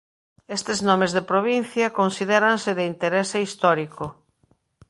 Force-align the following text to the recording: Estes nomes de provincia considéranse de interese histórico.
Estes 0.57 0.79
nomes 0.87 1.11
de 1.17 1.23
provincia 1.31 1.95
considéranse 1.99 2.71
de 2.77 2.83
interese 2.91 3.37
histórico. 3.47 4.05